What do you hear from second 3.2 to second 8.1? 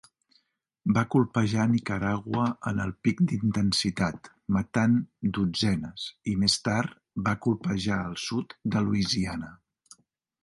d'intensitat, matant dotzenes, i més tard va colpejar